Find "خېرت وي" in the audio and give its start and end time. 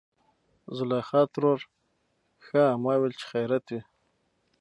3.31-3.79